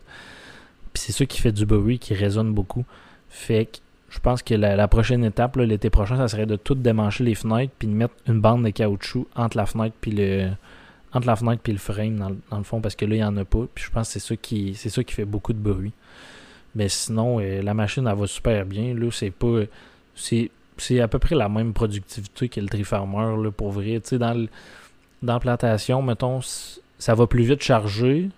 [0.93, 2.85] Puis c'est ça qui fait du bruit, qui résonne beaucoup.
[3.29, 3.77] Fait que
[4.09, 7.73] je pense que la, prochaine étape, l'été prochain, ça serait de tout démancher les fenêtres,
[7.77, 10.49] puis de mettre une bande de caoutchouc entre la fenêtre puis le
[11.13, 13.37] entre la fenêtre puis le frame dans, le fond parce que là il n'y en
[13.37, 15.57] a pas puis je pense que c'est ça qui c'est ça qui fait beaucoup de
[15.57, 15.93] bruit
[16.77, 18.93] mais sinon, euh, la machine, elle va super bien.
[18.93, 19.61] Là, c'est pas.
[20.15, 20.51] C'est,
[21.01, 23.99] à peu près la même productivité que le Trifarmer, là, pour vrai.
[24.01, 24.47] Tu sais, dans,
[25.21, 26.39] dans la plantation, mettons,
[26.99, 28.29] ça va plus vite charger,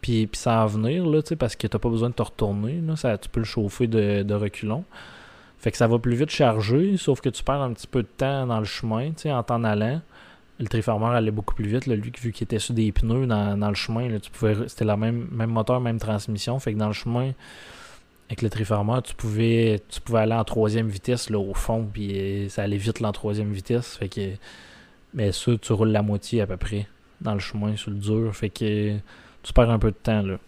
[0.00, 2.80] puis, puis ça va venir, là, parce que t'as pas besoin de te retourner.
[2.86, 4.84] Là, ça, tu peux le chauffer de, de reculons.
[5.58, 8.08] Fait que ça va plus vite charger, sauf que tu perds un petit peu de
[8.08, 10.00] temps dans le chemin, tu sais, en t'en allant.
[10.58, 11.86] Le Trifarmer allait beaucoup plus vite.
[11.86, 14.84] Lui, vu qu'il était sur des pneus dans, dans le chemin, là, tu pouvais, c'était
[14.84, 16.58] la même, même moteur, même transmission.
[16.58, 17.32] Fait que dans le chemin,
[18.32, 22.18] avec le Triformer, tu pouvais, tu pouvais aller en troisième vitesse là, au fond, puis
[22.18, 23.98] euh, ça allait vite en troisième vitesse.
[23.98, 24.30] Fait que,
[25.12, 26.88] mais ça, tu roules la moitié à peu près
[27.20, 28.34] dans le chemin, sur le dur.
[28.34, 28.96] Fait que
[29.42, 30.22] tu perds un peu de temps.
[30.22, 30.38] Là.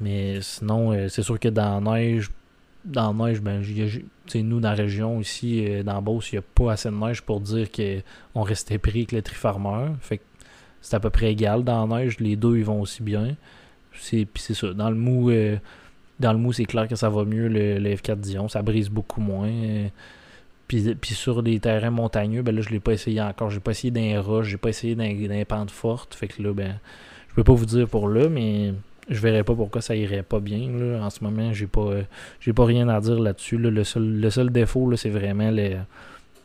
[0.00, 2.30] Mais sinon, euh, c'est sûr que dans la neige,
[2.84, 3.64] dans la neige, ben,
[4.36, 7.22] nous, dans la région ici, euh, dans Beauce, il n'y a pas assez de neige
[7.22, 9.88] pour dire qu'on restait pris avec le Triformer.
[10.00, 10.24] Fait que
[10.80, 12.20] c'est à peu près égal dans la neige.
[12.20, 13.34] Les deux, ils vont aussi bien.
[13.90, 14.72] Puis c'est ça.
[14.72, 15.32] Dans le mou
[16.20, 18.48] dans le mou, c'est clair que ça va mieux le, F4 Dion.
[18.48, 19.50] Ça brise beaucoup moins.
[20.68, 23.50] Puis, puis sur des terrains montagneux, ben là, je l'ai pas essayé encore.
[23.50, 26.14] J'ai pas essayé d'un roche, j'ai pas essayé d'un pente forte.
[26.14, 26.78] Fait que là, ben,
[27.28, 28.72] je peux pas vous dire pour là, mais
[29.08, 30.70] je verrais pas pourquoi ça irait pas bien.
[30.70, 31.04] Là.
[31.04, 31.90] En ce moment, j'ai pas
[32.40, 33.58] j'ai pas rien à dire là-dessus.
[33.58, 35.76] Le, seul, le seul défaut, c'est vraiment les,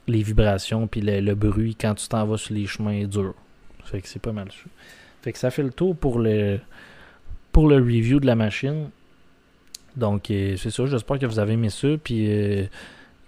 [0.10, 3.36] les vibrations puis le, bruit quand tu t'en vas sur les chemins durs.
[3.86, 4.70] Fait que c'est pas mal ça.
[5.22, 6.60] Fait que ça fait le tour pour le
[7.52, 8.90] pour le review de la machine.
[10.00, 10.86] Donc, euh, c'est ça.
[10.86, 11.90] J'espère que vous avez aimé ça.
[12.04, 12.66] Puis, euh,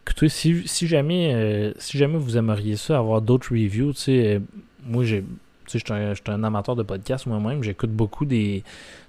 [0.08, 4.42] écoutez, si, jamais, euh, si jamais vous aimeriez ça, avoir d'autres reviews, tu sais,
[4.86, 5.24] moi, j'ai.
[5.72, 5.94] Je suis
[6.28, 7.64] un, amateur de podcast moi-même.
[7.64, 8.62] J'écoute beaucoup des,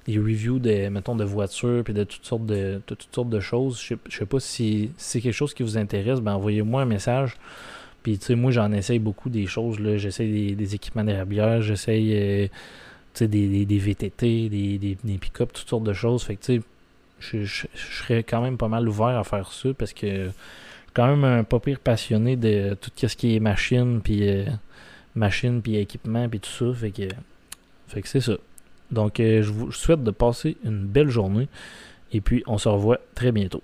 [0.07, 3.81] reviews de, mettons, de voitures puis de toutes sortes de, toutes sortes de choses.
[3.81, 7.37] Je sais, pas si, c'est quelque chose qui vous intéresse, ben envoyez-moi un message.
[8.05, 9.77] Puis, tu sais, moi, j'en essaye beaucoup des choses.
[9.97, 12.51] J'essaye des, équipements d'érablière, j'essaye
[13.19, 16.23] des, des, des, VTT, des, des, des pick-up, toutes sortes de choses.
[16.23, 16.63] Fait que, tu sais,
[17.23, 21.07] je, serais quand même pas mal ouvert à faire ça parce que je suis quand
[21.07, 24.45] même un pas pire passionné de tout ce qui est machine puis euh,
[25.63, 26.79] puis équipement puis tout ça.
[26.79, 27.09] Fait que
[27.89, 28.37] fait que c'est ça.
[28.91, 31.49] Donc euh, je vous souhaite de passer une belle journée
[32.13, 33.63] et puis on se revoit très bientôt